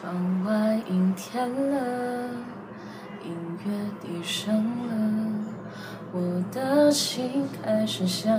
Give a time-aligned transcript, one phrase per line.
[0.00, 0.14] 窗
[0.46, 2.30] 外阴天了，
[3.22, 4.94] 音乐低声了，
[6.10, 8.32] 我的心开始想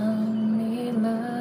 [0.57, 1.40] 你了。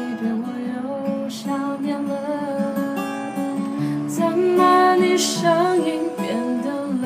[5.21, 7.03] 声音变得冷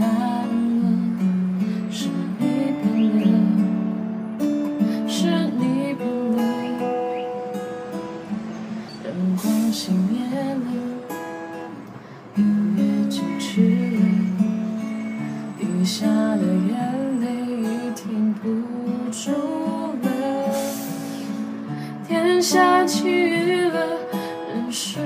[0.00, 0.08] 淡
[0.80, 0.84] 了？
[1.90, 2.42] 是你
[2.80, 2.88] 变
[3.20, 3.22] 了，
[5.06, 5.18] 是
[5.58, 6.00] 你变
[6.32, 6.38] 了，
[9.04, 9.04] 灯
[9.36, 10.66] 光熄灭了，
[12.36, 12.40] 音
[12.74, 13.44] 乐静止
[13.98, 14.00] 了。
[15.58, 16.74] 滴下的眼
[17.20, 17.24] 泪
[17.60, 17.64] 已
[17.94, 18.44] 停不
[19.12, 19.24] 住
[20.02, 20.08] 了，
[22.08, 23.76] 天下起雨了，
[24.54, 25.00] 人是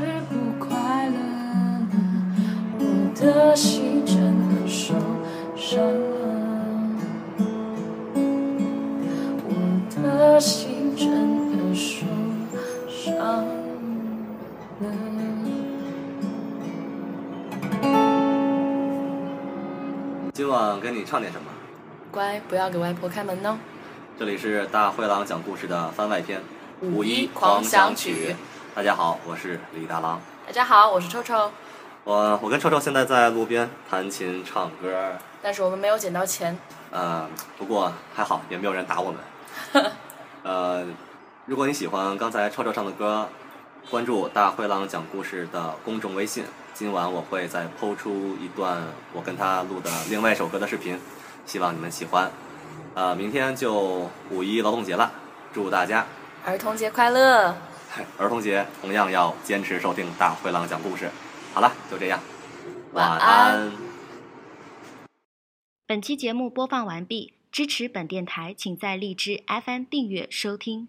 [3.21, 4.17] 的心真
[4.49, 4.95] 的受
[5.55, 5.93] 伤了，
[9.45, 9.53] 我
[9.95, 12.07] 的心真的受
[12.89, 13.45] 伤了。
[20.33, 21.45] 今晚给你唱点什么？
[22.11, 23.59] 乖，不要给外婆开门哦。
[24.19, 26.41] 这里是大灰狼讲故事的番外篇
[26.81, 28.33] 《五一狂狂想曲曲》。
[28.75, 30.19] 大家好，我是李大郎。
[30.47, 31.53] 大家好，我是臭臭，
[32.11, 36.59] 我我跟臭臭现在在路边弹琴唱歌，但是我们没有捡到钱。
[36.91, 37.25] 呃，
[37.57, 39.85] 不过还好，也没有人打我们。
[40.43, 40.85] 呃，
[41.47, 43.29] 如果你喜欢刚才臭臭唱的歌，
[43.89, 46.43] 关注大灰狼讲故事的公众微信。
[46.75, 48.79] 今晚我会再抛出一段
[49.13, 50.99] 我跟他录的另外一首歌的视频，
[51.47, 52.29] 希望你们喜欢。
[52.95, 55.13] 呃，明天就五一劳动节了，
[55.55, 56.05] 祝大家
[56.45, 57.55] 儿童节快乐！
[58.19, 61.09] 儿童节同样要坚持收听大灰狼讲故事。
[61.53, 62.21] 好了，就这样，
[62.93, 63.73] 晚安安
[65.87, 70.89] 本期节目播放完毕，支持本电台，请在荔枝 FM 订阅收听。